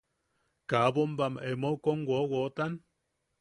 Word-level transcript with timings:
¿Kaa 0.69 0.89
bombam 0.95 1.35
emeu 1.49 1.75
kom 1.83 1.99
wowotan? 2.09 2.73